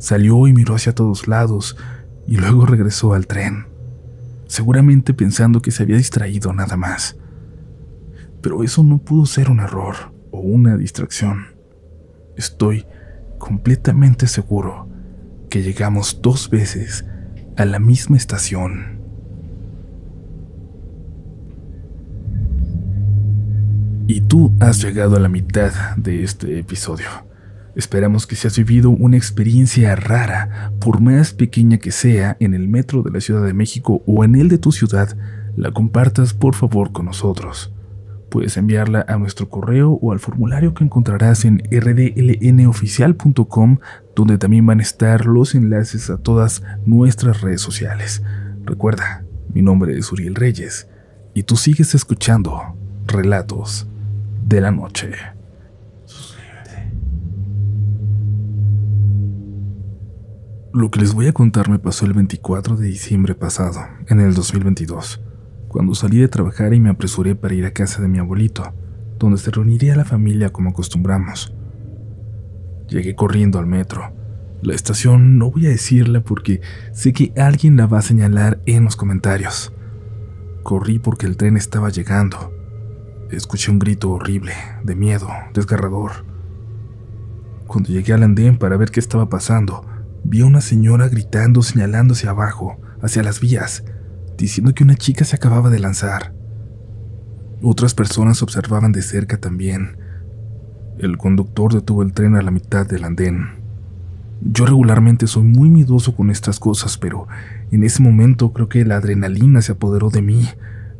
Salió 0.00 0.46
y 0.46 0.54
miró 0.54 0.74
hacia 0.74 0.94
todos 0.94 1.28
lados 1.28 1.76
y 2.26 2.38
luego 2.38 2.64
regresó 2.64 3.12
al 3.12 3.26
tren, 3.26 3.66
seguramente 4.46 5.12
pensando 5.12 5.60
que 5.60 5.70
se 5.70 5.82
había 5.82 5.98
distraído 5.98 6.54
nada 6.54 6.78
más. 6.78 7.18
Pero 8.40 8.64
eso 8.64 8.82
no 8.82 8.96
pudo 8.96 9.26
ser 9.26 9.50
un 9.50 9.60
error 9.60 10.14
o 10.30 10.40
una 10.40 10.78
distracción. 10.78 11.48
Estoy 12.34 12.86
completamente 13.38 14.26
seguro 14.26 14.88
que 15.50 15.62
llegamos 15.62 16.20
dos 16.22 16.48
veces 16.48 17.04
a 17.58 17.66
la 17.66 17.78
misma 17.78 18.16
estación. 18.16 19.00
Y 24.06 24.22
tú 24.22 24.54
has 24.60 24.82
llegado 24.82 25.16
a 25.16 25.20
la 25.20 25.28
mitad 25.28 25.72
de 25.98 26.24
este 26.24 26.58
episodio. 26.58 27.29
Esperamos 27.74 28.26
que 28.26 28.36
si 28.36 28.46
has 28.46 28.58
vivido 28.58 28.90
una 28.90 29.16
experiencia 29.16 29.94
rara, 29.94 30.72
por 30.80 31.00
más 31.00 31.32
pequeña 31.32 31.78
que 31.78 31.92
sea, 31.92 32.36
en 32.40 32.54
el 32.54 32.68
metro 32.68 33.02
de 33.02 33.10
la 33.10 33.20
Ciudad 33.20 33.44
de 33.44 33.54
México 33.54 34.02
o 34.06 34.24
en 34.24 34.34
el 34.34 34.48
de 34.48 34.58
tu 34.58 34.72
ciudad, 34.72 35.16
la 35.56 35.70
compartas 35.70 36.34
por 36.34 36.54
favor 36.54 36.92
con 36.92 37.06
nosotros. 37.06 37.72
Puedes 38.28 38.56
enviarla 38.56 39.04
a 39.08 39.18
nuestro 39.18 39.48
correo 39.48 39.92
o 39.92 40.12
al 40.12 40.20
formulario 40.20 40.72
que 40.72 40.84
encontrarás 40.84 41.44
en 41.44 41.62
rdlnoficial.com, 41.70 43.78
donde 44.14 44.38
también 44.38 44.66
van 44.66 44.78
a 44.78 44.82
estar 44.82 45.26
los 45.26 45.54
enlaces 45.54 46.10
a 46.10 46.18
todas 46.18 46.62
nuestras 46.86 47.40
redes 47.40 47.60
sociales. 47.60 48.22
Recuerda, 48.64 49.24
mi 49.52 49.62
nombre 49.62 49.98
es 49.98 50.12
Uriel 50.12 50.36
Reyes 50.36 50.88
y 51.34 51.42
tú 51.42 51.56
sigues 51.56 51.94
escuchando 51.94 52.76
Relatos 53.06 53.88
de 54.46 54.60
la 54.60 54.70
Noche. 54.70 55.10
Lo 60.72 60.88
que 60.88 61.00
les 61.00 61.14
voy 61.14 61.26
a 61.26 61.32
contar 61.32 61.68
me 61.68 61.80
pasó 61.80 62.06
el 62.06 62.12
24 62.12 62.76
de 62.76 62.86
diciembre 62.86 63.34
pasado, 63.34 63.80
en 64.06 64.20
el 64.20 64.34
2022, 64.34 65.20
cuando 65.66 65.96
salí 65.96 66.18
de 66.18 66.28
trabajar 66.28 66.72
y 66.74 66.78
me 66.78 66.90
apresuré 66.90 67.34
para 67.34 67.54
ir 67.54 67.66
a 67.66 67.72
casa 67.72 68.00
de 68.00 68.06
mi 68.06 68.20
abuelito, 68.20 68.72
donde 69.18 69.38
se 69.38 69.50
reuniría 69.50 69.96
la 69.96 70.04
familia 70.04 70.52
como 70.52 70.70
acostumbramos. 70.70 71.52
Llegué 72.88 73.16
corriendo 73.16 73.58
al 73.58 73.66
metro. 73.66 74.12
La 74.62 74.76
estación 74.76 75.38
no 75.38 75.50
voy 75.50 75.66
a 75.66 75.70
decirla 75.70 76.20
porque 76.20 76.60
sé 76.92 77.12
que 77.12 77.32
alguien 77.36 77.76
la 77.76 77.86
va 77.86 77.98
a 77.98 78.02
señalar 78.02 78.60
en 78.66 78.84
los 78.84 78.94
comentarios. 78.94 79.72
Corrí 80.62 81.00
porque 81.00 81.26
el 81.26 81.36
tren 81.36 81.56
estaba 81.56 81.88
llegando. 81.88 82.54
Escuché 83.32 83.72
un 83.72 83.80
grito 83.80 84.08
horrible, 84.10 84.52
de 84.84 84.94
miedo, 84.94 85.30
desgarrador. 85.52 86.24
Cuando 87.66 87.88
llegué 87.88 88.12
al 88.12 88.22
andén 88.22 88.56
para 88.56 88.76
ver 88.76 88.92
qué 88.92 89.00
estaba 89.00 89.28
pasando, 89.28 89.89
vi 90.24 90.42
a 90.42 90.46
una 90.46 90.60
señora 90.60 91.08
gritando, 91.08 91.62
señalando 91.62 92.14
hacia 92.14 92.30
abajo, 92.30 92.78
hacia 93.02 93.22
las 93.22 93.40
vías, 93.40 93.84
diciendo 94.36 94.74
que 94.74 94.84
una 94.84 94.96
chica 94.96 95.24
se 95.24 95.36
acababa 95.36 95.70
de 95.70 95.78
lanzar. 95.78 96.32
Otras 97.62 97.94
personas 97.94 98.42
observaban 98.42 98.92
de 98.92 99.02
cerca 99.02 99.38
también. 99.38 99.96
El 100.98 101.18
conductor 101.18 101.74
detuvo 101.74 102.02
el 102.02 102.12
tren 102.12 102.36
a 102.36 102.42
la 102.42 102.50
mitad 102.50 102.86
del 102.86 103.04
andén. 103.04 103.60
Yo 104.40 104.64
regularmente 104.64 105.26
soy 105.26 105.42
muy 105.42 105.68
miedoso 105.68 106.16
con 106.16 106.30
estas 106.30 106.58
cosas, 106.58 106.96
pero 106.96 107.28
en 107.70 107.84
ese 107.84 108.02
momento 108.02 108.54
creo 108.54 108.70
que 108.70 108.84
la 108.86 108.96
adrenalina 108.96 109.60
se 109.60 109.72
apoderó 109.72 110.08
de 110.08 110.22
mí. 110.22 110.48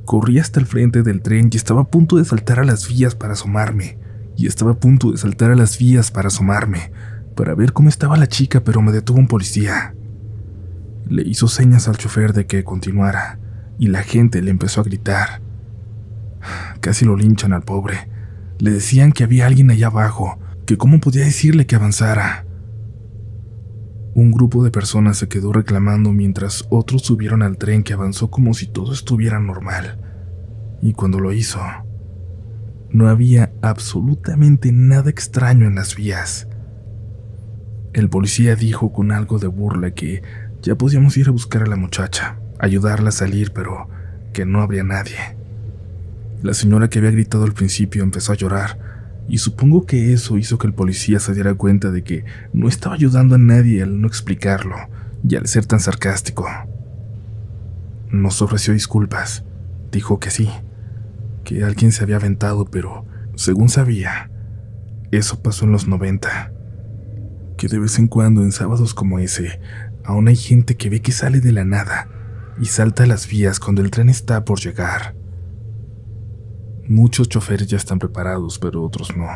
Corrí 0.04 0.38
hasta 0.38 0.60
el 0.60 0.66
frente 0.66 1.02
del 1.02 1.22
tren 1.22 1.48
y 1.50 1.56
estaba 1.56 1.82
a 1.82 1.88
punto 1.88 2.16
de 2.16 2.26
saltar 2.26 2.60
a 2.60 2.64
las 2.64 2.88
vías 2.88 3.14
para 3.14 3.32
asomarme. 3.32 3.98
Y 4.36 4.46
estaba 4.46 4.72
a 4.72 4.78
punto 4.78 5.12
de 5.12 5.18
saltar 5.18 5.50
a 5.50 5.56
las 5.56 5.78
vías 5.78 6.10
para 6.10 6.28
asomarme, 6.28 6.92
para 7.40 7.54
ver 7.54 7.72
cómo 7.72 7.88
estaba 7.88 8.18
la 8.18 8.26
chica, 8.26 8.64
pero 8.64 8.82
me 8.82 8.92
detuvo 8.92 9.18
un 9.18 9.26
policía. 9.26 9.94
Le 11.08 11.22
hizo 11.22 11.48
señas 11.48 11.88
al 11.88 11.96
chofer 11.96 12.34
de 12.34 12.44
que 12.44 12.64
continuara, 12.64 13.38
y 13.78 13.86
la 13.86 14.02
gente 14.02 14.42
le 14.42 14.50
empezó 14.50 14.82
a 14.82 14.84
gritar. 14.84 15.40
Casi 16.80 17.06
lo 17.06 17.16
linchan 17.16 17.54
al 17.54 17.62
pobre. 17.62 18.10
Le 18.58 18.72
decían 18.72 19.12
que 19.12 19.24
había 19.24 19.46
alguien 19.46 19.70
allá 19.70 19.86
abajo, 19.86 20.38
que 20.66 20.76
cómo 20.76 21.00
podía 21.00 21.24
decirle 21.24 21.64
que 21.64 21.76
avanzara. 21.76 22.44
Un 24.12 24.32
grupo 24.32 24.62
de 24.62 24.70
personas 24.70 25.16
se 25.16 25.28
quedó 25.28 25.54
reclamando 25.54 26.12
mientras 26.12 26.66
otros 26.68 27.00
subieron 27.00 27.42
al 27.42 27.56
tren 27.56 27.84
que 27.84 27.94
avanzó 27.94 28.30
como 28.30 28.52
si 28.52 28.66
todo 28.66 28.92
estuviera 28.92 29.40
normal. 29.40 29.98
Y 30.82 30.92
cuando 30.92 31.20
lo 31.20 31.32
hizo, 31.32 31.62
no 32.90 33.08
había 33.08 33.50
absolutamente 33.62 34.72
nada 34.72 35.08
extraño 35.08 35.66
en 35.66 35.76
las 35.76 35.96
vías. 35.96 36.46
El 37.92 38.08
policía 38.08 38.54
dijo 38.54 38.92
con 38.92 39.10
algo 39.10 39.40
de 39.40 39.48
burla 39.48 39.90
que 39.90 40.22
ya 40.62 40.76
podíamos 40.76 41.16
ir 41.16 41.26
a 41.26 41.32
buscar 41.32 41.64
a 41.64 41.66
la 41.66 41.74
muchacha, 41.74 42.36
ayudarla 42.60 43.08
a 43.08 43.12
salir, 43.12 43.52
pero 43.52 43.88
que 44.32 44.44
no 44.44 44.62
habría 44.62 44.84
nadie. 44.84 45.16
La 46.40 46.54
señora 46.54 46.88
que 46.88 47.00
había 47.00 47.10
gritado 47.10 47.42
al 47.42 47.52
principio 47.52 48.04
empezó 48.04 48.32
a 48.32 48.36
llorar, 48.36 48.78
y 49.28 49.38
supongo 49.38 49.86
que 49.86 50.12
eso 50.12 50.38
hizo 50.38 50.56
que 50.56 50.68
el 50.68 50.72
policía 50.72 51.18
se 51.18 51.34
diera 51.34 51.54
cuenta 51.54 51.90
de 51.90 52.04
que 52.04 52.24
no 52.52 52.68
estaba 52.68 52.94
ayudando 52.94 53.34
a 53.34 53.38
nadie 53.38 53.82
al 53.82 54.00
no 54.00 54.06
explicarlo 54.06 54.76
y 55.28 55.34
al 55.34 55.48
ser 55.48 55.66
tan 55.66 55.80
sarcástico. 55.80 56.46
Nos 58.08 58.40
ofreció 58.40 58.72
disculpas, 58.72 59.44
dijo 59.90 60.20
que 60.20 60.30
sí, 60.30 60.48
que 61.42 61.64
alguien 61.64 61.90
se 61.90 62.04
había 62.04 62.16
aventado, 62.16 62.66
pero 62.66 63.04
según 63.34 63.68
sabía, 63.68 64.30
eso 65.10 65.42
pasó 65.42 65.64
en 65.64 65.72
los 65.72 65.88
90 65.88 66.52
que 67.60 67.68
de 67.68 67.78
vez 67.78 67.98
en 67.98 68.08
cuando 68.08 68.42
en 68.42 68.52
sábados 68.52 68.94
como 68.94 69.18
ese, 69.18 69.60
aún 70.02 70.28
hay 70.28 70.36
gente 70.36 70.78
que 70.78 70.88
ve 70.88 71.02
que 71.02 71.12
sale 71.12 71.40
de 71.40 71.52
la 71.52 71.62
nada 71.62 72.08
y 72.58 72.64
salta 72.64 73.02
a 73.02 73.06
las 73.06 73.28
vías 73.28 73.60
cuando 73.60 73.82
el 73.82 73.90
tren 73.90 74.08
está 74.08 74.46
por 74.46 74.58
llegar. 74.58 75.14
Muchos 76.88 77.28
choferes 77.28 77.66
ya 77.66 77.76
están 77.76 77.98
preparados, 77.98 78.58
pero 78.58 78.82
otros 78.82 79.14
no. 79.14 79.26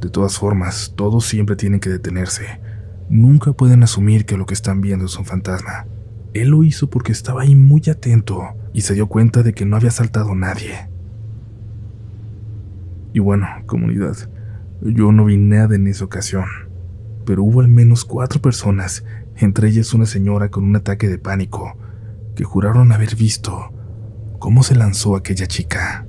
De 0.00 0.10
todas 0.10 0.36
formas, 0.36 0.94
todos 0.96 1.24
siempre 1.24 1.54
tienen 1.54 1.78
que 1.78 1.88
detenerse. 1.88 2.60
Nunca 3.08 3.52
pueden 3.52 3.84
asumir 3.84 4.26
que 4.26 4.36
lo 4.36 4.44
que 4.44 4.54
están 4.54 4.80
viendo 4.80 5.04
es 5.04 5.16
un 5.16 5.24
fantasma. 5.24 5.86
Él 6.34 6.48
lo 6.48 6.64
hizo 6.64 6.90
porque 6.90 7.12
estaba 7.12 7.42
ahí 7.42 7.54
muy 7.54 7.80
atento 7.88 8.42
y 8.72 8.80
se 8.80 8.94
dio 8.94 9.06
cuenta 9.06 9.44
de 9.44 9.54
que 9.54 9.64
no 9.64 9.76
había 9.76 9.92
saltado 9.92 10.34
nadie. 10.34 10.88
Y 13.12 13.20
bueno, 13.20 13.46
comunidad, 13.66 14.16
yo 14.82 15.12
no 15.12 15.26
vi 15.26 15.36
nada 15.36 15.76
en 15.76 15.86
esa 15.86 16.04
ocasión 16.04 16.65
pero 17.26 17.42
hubo 17.42 17.60
al 17.60 17.68
menos 17.68 18.04
cuatro 18.04 18.40
personas, 18.40 19.04
entre 19.36 19.68
ellas 19.68 19.92
una 19.92 20.06
señora 20.06 20.48
con 20.48 20.64
un 20.64 20.76
ataque 20.76 21.08
de 21.08 21.18
pánico, 21.18 21.76
que 22.34 22.44
juraron 22.44 22.92
haber 22.92 23.16
visto 23.16 23.72
cómo 24.38 24.62
se 24.62 24.76
lanzó 24.76 25.16
aquella 25.16 25.46
chica. 25.46 26.06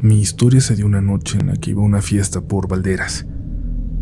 Mi 0.00 0.20
historia 0.20 0.60
se 0.60 0.74
dio 0.74 0.86
una 0.86 1.00
noche 1.00 1.38
en 1.38 1.48
la 1.48 1.56
que 1.56 1.70
iba 1.70 1.82
a 1.82 1.86
una 1.86 2.02
fiesta 2.02 2.40
por 2.40 2.68
Valderas. 2.68 3.26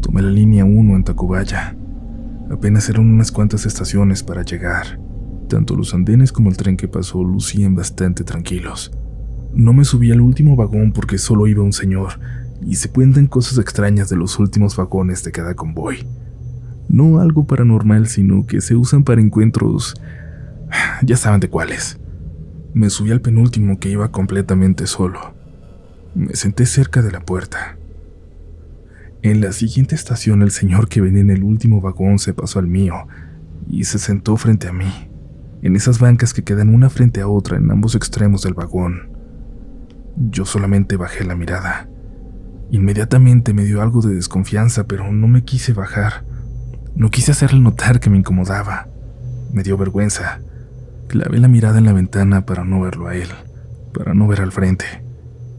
Tomé 0.00 0.22
la 0.22 0.30
línea 0.30 0.64
1 0.64 0.96
en 0.96 1.04
Tacubaya. 1.04 1.76
Apenas 2.50 2.88
eran 2.88 3.08
unas 3.08 3.30
cuantas 3.30 3.66
estaciones 3.66 4.22
para 4.22 4.42
llegar. 4.42 5.00
Tanto 5.48 5.76
los 5.76 5.94
andenes 5.94 6.32
como 6.32 6.50
el 6.50 6.56
tren 6.56 6.76
que 6.76 6.88
pasó 6.88 7.22
lucían 7.22 7.74
bastante 7.74 8.24
tranquilos. 8.24 8.92
No 9.54 9.72
me 9.72 9.84
subí 9.84 10.10
al 10.12 10.20
último 10.20 10.56
vagón 10.56 10.92
porque 10.92 11.18
solo 11.18 11.46
iba 11.46 11.62
un 11.62 11.72
señor, 11.72 12.18
y 12.64 12.76
se 12.76 12.90
cuentan 12.90 13.26
cosas 13.26 13.58
extrañas 13.58 14.08
de 14.08 14.16
los 14.16 14.38
últimos 14.38 14.76
vagones 14.76 15.24
de 15.24 15.32
cada 15.32 15.54
convoy. 15.54 16.06
No 16.88 17.20
algo 17.20 17.46
paranormal, 17.46 18.06
sino 18.06 18.46
que 18.46 18.60
se 18.60 18.74
usan 18.74 19.04
para 19.04 19.20
encuentros... 19.20 19.94
ya 21.02 21.16
saben 21.16 21.40
de 21.40 21.48
cuáles. 21.48 21.98
Me 22.74 22.90
subí 22.90 23.10
al 23.10 23.20
penúltimo 23.20 23.78
que 23.78 23.90
iba 23.90 24.10
completamente 24.10 24.86
solo. 24.86 25.34
Me 26.14 26.34
senté 26.34 26.66
cerca 26.66 27.02
de 27.02 27.12
la 27.12 27.20
puerta. 27.20 27.76
En 29.22 29.40
la 29.40 29.52
siguiente 29.52 29.94
estación 29.94 30.42
el 30.42 30.50
señor 30.50 30.88
que 30.88 31.00
venía 31.00 31.20
en 31.20 31.30
el 31.30 31.44
último 31.44 31.80
vagón 31.80 32.18
se 32.18 32.34
pasó 32.34 32.58
al 32.58 32.66
mío 32.66 32.94
y 33.68 33.84
se 33.84 33.98
sentó 33.98 34.36
frente 34.36 34.66
a 34.66 34.72
mí, 34.72 34.90
en 35.62 35.76
esas 35.76 36.00
bancas 36.00 36.34
que 36.34 36.42
quedan 36.42 36.74
una 36.74 36.90
frente 36.90 37.20
a 37.20 37.28
otra 37.28 37.56
en 37.56 37.70
ambos 37.70 37.94
extremos 37.94 38.42
del 38.42 38.54
vagón. 38.54 39.11
Yo 40.16 40.44
solamente 40.44 40.96
bajé 40.96 41.24
la 41.24 41.34
mirada. 41.34 41.88
Inmediatamente 42.70 43.54
me 43.54 43.64
dio 43.64 43.82
algo 43.82 44.00
de 44.02 44.14
desconfianza, 44.14 44.86
pero 44.86 45.12
no 45.12 45.28
me 45.28 45.44
quise 45.44 45.72
bajar. 45.72 46.24
No 46.94 47.10
quise 47.10 47.32
hacerle 47.32 47.60
notar 47.60 48.00
que 48.00 48.10
me 48.10 48.18
incomodaba. 48.18 48.88
Me 49.52 49.62
dio 49.62 49.76
vergüenza. 49.76 50.40
Clavé 51.08 51.38
la 51.38 51.48
mirada 51.48 51.78
en 51.78 51.84
la 51.84 51.92
ventana 51.92 52.46
para 52.46 52.64
no 52.64 52.80
verlo 52.80 53.08
a 53.08 53.14
él, 53.14 53.28
para 53.92 54.14
no 54.14 54.26
ver 54.26 54.40
al 54.40 54.52
frente. 54.52 54.84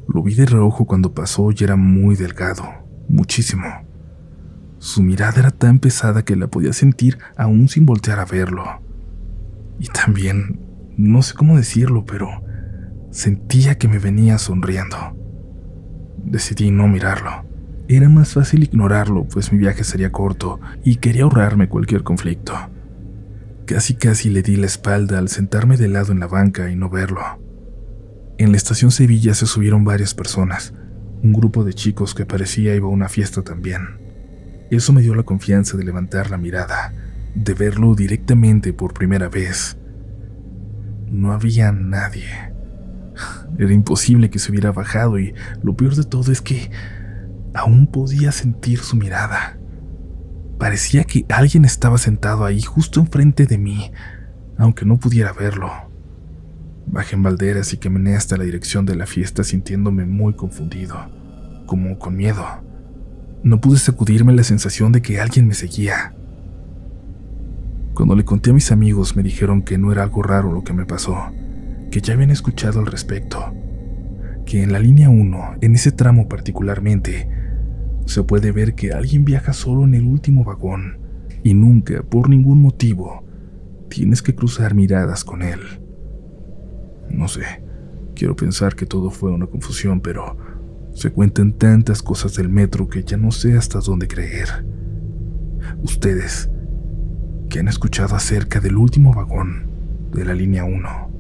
Lo 0.07 0.21
vi 0.23 0.35
de 0.35 0.45
reojo 0.45 0.85
cuando 0.85 1.13
pasó 1.13 1.51
y 1.51 1.63
era 1.63 1.75
muy 1.75 2.15
delgado, 2.15 2.63
muchísimo. 3.07 3.67
Su 4.79 5.01
mirada 5.01 5.39
era 5.39 5.51
tan 5.51 5.79
pesada 5.79 6.25
que 6.25 6.35
la 6.35 6.47
podía 6.47 6.73
sentir 6.73 7.17
aún 7.37 7.69
sin 7.69 7.85
voltear 7.85 8.19
a 8.19 8.25
verlo. 8.25 8.65
Y 9.79 9.87
también, 9.87 10.59
no 10.97 11.21
sé 11.21 11.35
cómo 11.35 11.57
decirlo, 11.57 12.05
pero 12.05 12.43
Sentía 13.13 13.77
que 13.77 13.87
me 13.87 13.99
venía 13.99 14.39
sonriendo. 14.39 14.97
Decidí 16.25 16.71
no 16.71 16.87
mirarlo. 16.87 17.45
Era 17.87 18.09
más 18.09 18.33
fácil 18.33 18.63
ignorarlo, 18.63 19.25
pues 19.25 19.53
mi 19.53 19.59
viaje 19.59 19.83
sería 19.83 20.11
corto 20.11 20.59
y 20.83 20.95
quería 20.95 21.25
ahorrarme 21.25 21.69
cualquier 21.69 22.01
conflicto. 22.01 22.55
Casi 23.67 23.93
casi 23.93 24.31
le 24.31 24.41
di 24.41 24.55
la 24.55 24.65
espalda 24.65 25.19
al 25.19 25.29
sentarme 25.29 25.77
de 25.77 25.89
lado 25.89 26.11
en 26.11 26.21
la 26.21 26.25
banca 26.25 26.71
y 26.71 26.75
no 26.75 26.89
verlo. 26.89 27.21
En 28.39 28.49
la 28.49 28.57
estación 28.57 28.89
Sevilla 28.89 29.35
se 29.35 29.45
subieron 29.45 29.83
varias 29.83 30.15
personas, 30.15 30.73
un 31.21 31.33
grupo 31.33 31.63
de 31.63 31.75
chicos 31.75 32.15
que 32.15 32.25
parecía 32.25 32.73
iba 32.73 32.87
a 32.87 32.91
una 32.91 33.09
fiesta 33.09 33.43
también. 33.43 33.99
Eso 34.71 34.91
me 34.91 35.03
dio 35.03 35.13
la 35.13 35.21
confianza 35.21 35.77
de 35.77 35.83
levantar 35.83 36.31
la 36.31 36.39
mirada, 36.39 36.91
de 37.35 37.53
verlo 37.53 37.93
directamente 37.93 38.73
por 38.73 38.95
primera 38.95 39.29
vez. 39.29 39.77
No 41.11 41.31
había 41.31 41.71
nadie. 41.71 42.52
Era 43.57 43.73
imposible 43.73 44.29
que 44.29 44.39
se 44.39 44.51
hubiera 44.51 44.71
bajado 44.71 45.19
y 45.19 45.33
lo 45.61 45.75
peor 45.75 45.95
de 45.95 46.03
todo 46.03 46.31
es 46.31 46.41
que 46.41 46.71
aún 47.53 47.87
podía 47.87 48.31
sentir 48.31 48.79
su 48.79 48.95
mirada. 48.95 49.57
Parecía 50.57 51.03
que 51.03 51.25
alguien 51.29 51.65
estaba 51.65 51.97
sentado 51.97 52.45
ahí 52.45 52.61
justo 52.61 52.99
enfrente 52.99 53.45
de 53.45 53.57
mí, 53.57 53.91
aunque 54.57 54.85
no 54.85 54.97
pudiera 54.97 55.33
verlo. 55.33 55.71
Bajé 56.87 57.15
en 57.15 57.23
balderas 57.23 57.73
y 57.73 57.77
caminé 57.77 58.15
hasta 58.15 58.37
la 58.37 58.43
dirección 58.43 58.85
de 58.85 58.95
la 58.95 59.05
fiesta 59.05 59.43
sintiéndome 59.43 60.05
muy 60.05 60.33
confundido, 60.33 60.97
como 61.65 61.97
con 61.97 62.15
miedo. 62.15 62.45
No 63.43 63.59
pude 63.59 63.77
sacudirme 63.77 64.33
la 64.33 64.43
sensación 64.43 64.91
de 64.91 65.01
que 65.01 65.19
alguien 65.19 65.47
me 65.47 65.53
seguía. 65.53 66.15
Cuando 67.93 68.15
le 68.15 68.25
conté 68.25 68.49
a 68.49 68.53
mis 68.53 68.71
amigos 68.71 69.15
me 69.15 69.23
dijeron 69.23 69.61
que 69.61 69.77
no 69.77 69.91
era 69.91 70.03
algo 70.03 70.23
raro 70.23 70.51
lo 70.51 70.63
que 70.63 70.73
me 70.73 70.85
pasó, 70.85 71.31
que 71.93 72.01
ya 72.01 72.15
habían 72.15 72.31
escuchado 72.31 72.79
al 72.79 72.87
respecto, 72.87 73.53
que 74.47 74.63
en 74.63 74.71
la 74.71 74.79
línea 74.79 75.11
1, 75.11 75.57
en 75.61 75.75
ese 75.75 75.91
tramo 75.91 76.27
particularmente, 76.27 77.29
se 78.07 78.23
puede 78.23 78.51
ver 78.51 78.73
que 78.73 78.93
alguien 78.93 79.25
viaja 79.25 79.53
solo 79.53 79.83
en 79.83 79.93
el 79.93 80.05
último 80.05 80.43
vagón 80.43 80.97
y 81.43 81.53
nunca, 81.53 82.01
por 82.01 82.29
ningún 82.29 82.63
motivo, 82.63 83.23
tienes 83.91 84.23
que 84.23 84.33
cruzar 84.33 84.73
miradas 84.73 85.23
con 85.23 85.43
él. 85.43 85.59
No 87.11 87.27
sé, 87.27 87.43
quiero 88.15 88.35
pensar 88.35 88.73
que 88.73 88.87
todo 88.87 89.11
fue 89.11 89.31
una 89.31 89.45
confusión, 89.45 90.01
pero 90.01 90.35
se 90.95 91.11
cuentan 91.11 91.53
tantas 91.53 92.01
cosas 92.01 92.33
del 92.33 92.49
metro 92.49 92.87
que 92.87 93.03
ya 93.03 93.17
no 93.17 93.29
sé 93.29 93.55
hasta 93.55 93.79
dónde 93.81 94.07
creer. 94.07 94.65
Ustedes, 95.83 96.49
que 97.51 97.59
han 97.59 97.67
escuchado 97.67 98.15
acerca 98.15 98.59
del 98.59 98.77
último 98.77 99.13
vagón 99.13 99.69
de 100.11 100.25
la 100.25 100.33
línea 100.33 100.65
1. 100.65 101.12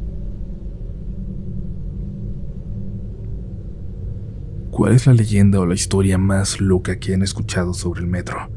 ¿Cuál 4.83 4.95
es 4.95 5.07
la 5.07 5.13
leyenda 5.13 5.61
o 5.61 5.65
la 5.65 5.75
historia 5.75 6.17
más 6.17 6.59
loca 6.59 6.99
que 6.99 7.13
han 7.13 7.21
escuchado 7.21 7.73
sobre 7.73 8.01
el 8.01 8.07
metro? 8.07 8.51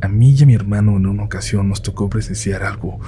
A 0.00 0.06
mí 0.06 0.30
y 0.30 0.44
a 0.44 0.46
mi 0.46 0.54
hermano 0.54 0.96
en 0.96 1.06
una 1.06 1.24
ocasión 1.24 1.68
nos 1.68 1.82
tocó 1.82 2.08
presenciar 2.08 2.62
algo 2.62 3.00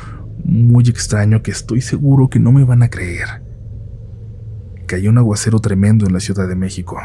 muy 0.42 0.88
extraño 0.88 1.40
que 1.44 1.52
estoy 1.52 1.80
seguro 1.80 2.28
que 2.28 2.40
no 2.40 2.50
me 2.50 2.64
van 2.64 2.82
a 2.82 2.90
creer. 2.90 3.44
Cayó 4.88 5.08
un 5.10 5.18
aguacero 5.18 5.60
tremendo 5.60 6.04
en 6.04 6.12
la 6.12 6.18
Ciudad 6.18 6.48
de 6.48 6.56
México. 6.56 6.98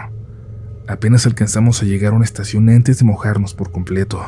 Apenas 0.88 1.28
alcanzamos 1.28 1.84
a 1.84 1.86
llegar 1.86 2.14
a 2.14 2.16
una 2.16 2.26
estación 2.26 2.68
antes 2.70 2.98
de 2.98 3.06
mojarnos 3.06 3.54
por 3.54 3.72
completo. 3.72 4.20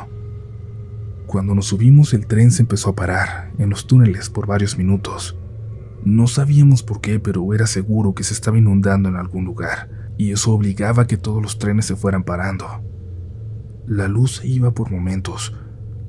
Cuando 1.25 1.55
nos 1.55 1.65
subimos 1.65 2.13
el 2.13 2.27
tren 2.27 2.51
se 2.51 2.61
empezó 2.61 2.91
a 2.91 2.95
parar 2.95 3.51
en 3.57 3.71
los 3.71 3.87
túneles 3.87 4.29
por 4.29 4.45
varios 4.45 4.77
minutos. 4.77 5.35
No 6.05 6.27
sabíamos 6.27 6.83
por 6.83 7.01
qué, 7.01 7.19
pero 7.19 7.51
era 7.55 7.65
seguro 7.65 8.13
que 8.13 8.23
se 8.23 8.35
estaba 8.35 8.59
inundando 8.59 9.09
en 9.09 9.15
algún 9.15 9.43
lugar, 9.43 9.96
y 10.17 10.31
eso 10.31 10.51
obligaba 10.51 11.03
a 11.03 11.07
que 11.07 11.17
todos 11.17 11.41
los 11.41 11.59
trenes 11.59 11.85
se 11.85 11.95
fueran 11.95 12.23
parando. 12.23 12.65
La 13.85 14.07
luz 14.07 14.41
iba 14.43 14.71
por 14.71 14.91
momentos, 14.91 15.53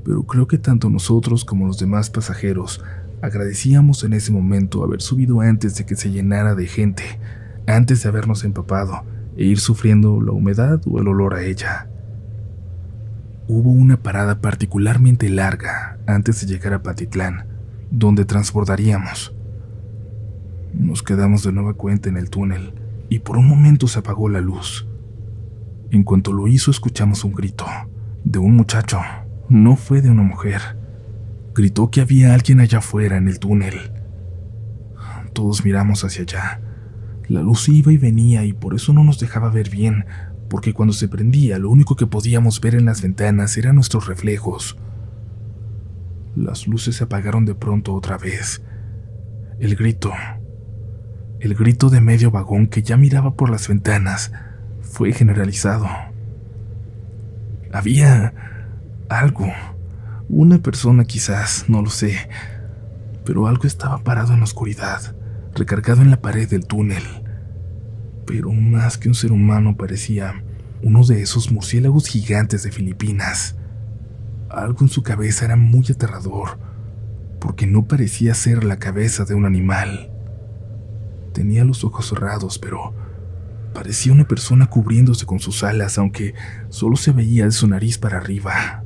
pero 0.05 0.23
creo 0.25 0.49
que 0.49 0.59
tanto 0.59 0.89
nosotros 0.89 1.45
como 1.45 1.67
los 1.67 1.79
demás 1.79 2.11
pasajeros 2.11 2.83
agradecíamos 3.21 4.05
en 4.05 4.15
ese 4.15 4.33
momento 4.33 4.83
haber 4.83 5.03
subido 5.03 5.41
antes 5.41 5.77
de 5.77 5.85
que 5.85 5.97
se 5.97 6.11
llenara 6.11 6.55
de 6.55 6.67
gente, 6.67 7.05
antes 7.67 8.03
de 8.03 8.09
habernos 8.09 8.45
empapado 8.45 9.03
e 9.37 9.45
ir 9.45 9.61
sufriendo 9.61 10.21
la 10.21 10.33
humedad 10.33 10.81
o 10.87 10.99
el 10.99 11.09
olor 11.09 11.35
a 11.35 11.45
ella. 11.45 11.89
Hubo 13.47 13.71
una 13.71 14.03
parada 14.03 14.41
particularmente 14.41 15.29
larga 15.29 15.99
antes 16.07 16.41
de 16.41 16.47
llegar 16.47 16.75
a 16.75 16.83
Patitlán, 16.83 17.47
donde 17.91 18.25
transbordaríamos. 18.25 19.35
Nos 20.75 21.03
quedamos 21.03 21.45
de 21.45 21.53
nueva 21.53 21.75
cuenta 21.75 22.09
en 22.09 22.17
el 22.17 22.31
túnel 22.31 22.78
y 23.09 23.21
por 23.21 23.37
un 23.37 23.47
momento 23.47 23.89
se 23.89 23.99
apagó 23.99 24.29
la 24.29 24.41
luz. 24.41 24.87
En 25.91 26.03
cuanto 26.03 26.33
lo 26.33 26.49
hizo 26.49 26.71
escuchamos 26.71 27.25
un 27.25 27.33
grito 27.33 27.65
de 28.25 28.39
un 28.39 28.57
muchacho 28.57 29.01
no 29.49 29.77
fue 29.77 30.03
de 30.03 30.11
una 30.11 30.23
mujer. 30.23 30.61
Gritó 31.55 31.91
que 31.91 32.03
había 32.03 32.35
alguien 32.35 32.61
allá 32.61 32.79
afuera 32.79 33.17
en 33.17 33.29
el 33.29 33.39
túnel. 33.39 33.93
Todos 35.33 35.65
miramos 35.65 36.05
hacia 36.05 36.23
allá. 36.23 36.61
La 37.29 37.41
luz 37.41 37.69
iba 37.69 37.93
y 37.93 37.97
venía 37.97 38.45
y 38.45 38.53
por 38.53 38.75
eso 38.75 38.93
no 38.93 39.05
nos 39.05 39.19
dejaba 39.19 39.51
ver 39.51 39.71
bien, 39.71 40.05
porque 40.51 40.75
cuando 40.75 40.93
se 40.93 41.09
prendía 41.09 41.59
lo 41.59 41.71
único 41.71 41.97
que 41.97 42.07
podíamos 42.07 42.61
ver 42.61 42.75
en 42.75 42.85
las 42.85 43.01
ventanas 43.01 43.57
eran 43.57 43.77
nuestros 43.77 44.07
reflejos. 44.07 44.77
Las 46.37 46.67
luces 46.67 46.97
se 46.97 47.05
apagaron 47.05 47.45
de 47.45 47.55
pronto 47.55 47.95
otra 47.95 48.19
vez. 48.19 48.63
El 49.59 49.75
grito, 49.75 50.13
el 51.41 51.55
grito 51.55 51.89
de 51.89 52.01
medio 52.01 52.31
vagón 52.31 52.67
que 52.67 52.83
ya 52.83 52.97
miraba 52.97 53.35
por 53.35 53.51
las 53.51 53.69
ventanas, 53.69 54.33
fue 54.83 55.13
generalizado. 55.13 55.87
Había 57.73 58.33
algo. 59.09 59.47
Una 60.29 60.59
persona 60.59 61.05
quizás, 61.05 61.67
no 61.69 61.83
lo 61.83 61.91
sé. 61.91 62.29
Pero 63.25 63.47
algo 63.47 63.65
estaba 63.65 63.99
parado 63.99 64.33
en 64.33 64.41
la 64.41 64.45
oscuridad, 64.45 65.15
recargado 65.55 66.03
en 66.03 66.11
la 66.11 66.21
pared 66.21 66.49
del 66.49 66.67
túnel. 66.67 67.03
Pero 68.27 68.53
más 68.53 68.99
que 68.99 69.09
un 69.09 69.15
ser 69.15 69.33
humano 69.33 69.77
parecía 69.77 70.43
uno 70.83 71.05
de 71.05 71.23
esos 71.23 71.53
murciélagos 71.53 72.09
gigantes 72.09 72.63
de 72.63 72.73
Filipinas. 72.73 73.57
Algo 74.51 74.79
en 74.81 74.89
su 74.89 75.03
cabeza 75.03 75.45
era 75.45 75.57
muy 75.57 75.87
aterrador, 75.91 76.59
porque 77.41 77.67
no 77.67 77.87
parecía 77.87 78.35
ser 78.35 78.65
la 78.65 78.79
cabeza 78.79 79.25
de 79.25 79.35
un 79.35 79.45
animal. 79.45 80.11
Tenía 81.39 81.65
los 81.65 81.85
ojos 81.85 82.09
cerrados, 82.09 82.59
pero 82.59 82.93
parecía 83.73 84.13
una 84.13 84.27
persona 84.27 84.67
cubriéndose 84.67 85.25
con 85.25 85.39
sus 85.39 85.63
alas, 85.63 85.97
aunque 85.97 86.35
solo 86.69 86.97
se 86.97 87.13
veía 87.13 87.45
de 87.45 87.53
su 87.53 87.69
nariz 87.69 87.97
para 87.97 88.17
arriba. 88.17 88.83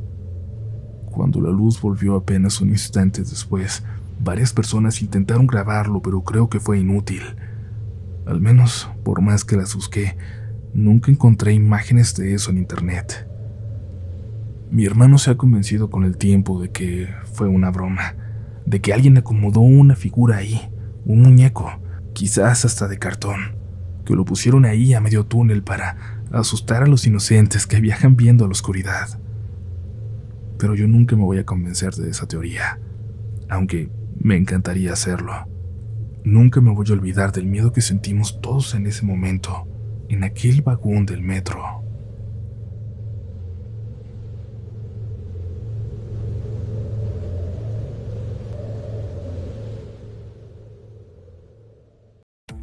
Cuando 1.06 1.40
la 1.40 1.48
luz 1.48 1.80
volvió 1.80 2.14
apenas 2.14 2.60
un 2.60 2.68
instante 2.68 3.22
después, 3.22 3.84
varias 4.22 4.52
personas 4.52 5.00
intentaron 5.00 5.46
grabarlo, 5.46 6.02
pero 6.02 6.20
creo 6.24 6.50
que 6.50 6.60
fue 6.60 6.78
inútil. 6.78 7.22
Al 8.26 8.42
menos, 8.42 8.90
por 9.02 9.22
más 9.22 9.46
que 9.46 9.56
las 9.56 9.74
busqué, 9.74 10.18
nunca 10.74 11.10
encontré 11.10 11.54
imágenes 11.54 12.14
de 12.16 12.34
eso 12.34 12.50
en 12.50 12.58
internet. 12.58 13.26
Mi 14.70 14.84
hermano 14.84 15.16
se 15.16 15.30
ha 15.30 15.38
convencido 15.38 15.88
con 15.88 16.04
el 16.04 16.18
tiempo 16.18 16.60
de 16.60 16.70
que 16.70 17.08
fue 17.32 17.48
una 17.48 17.70
broma, 17.70 18.14
de 18.66 18.82
que 18.82 18.92
alguien 18.92 19.16
acomodó 19.16 19.60
una 19.60 19.96
figura 19.96 20.36
ahí, 20.36 20.60
un 21.06 21.22
muñeco, 21.22 21.80
quizás 22.12 22.64
hasta 22.64 22.88
de 22.88 22.98
cartón, 22.98 23.56
que 24.04 24.14
lo 24.14 24.24
pusieron 24.24 24.64
ahí 24.64 24.94
a 24.94 25.00
medio 25.00 25.24
túnel 25.24 25.62
para 25.62 26.22
asustar 26.32 26.82
a 26.82 26.86
los 26.86 27.06
inocentes 27.06 27.66
que 27.66 27.80
viajan 27.80 28.16
viendo 28.16 28.44
a 28.44 28.48
la 28.48 28.52
oscuridad 28.52 29.18
pero 30.62 30.76
yo 30.76 30.86
nunca 30.86 31.16
me 31.16 31.24
voy 31.24 31.38
a 31.38 31.44
convencer 31.44 31.92
de 31.94 32.08
esa 32.08 32.28
teoría, 32.28 32.78
aunque 33.48 33.90
me 34.20 34.36
encantaría 34.36 34.92
hacerlo. 34.92 35.32
Nunca 36.22 36.60
me 36.60 36.70
voy 36.70 36.86
a 36.88 36.92
olvidar 36.92 37.32
del 37.32 37.46
miedo 37.46 37.72
que 37.72 37.80
sentimos 37.80 38.40
todos 38.40 38.76
en 38.76 38.86
ese 38.86 39.04
momento, 39.04 39.66
en 40.08 40.22
aquel 40.22 40.62
vagón 40.62 41.04
del 41.04 41.20
metro. 41.20 41.81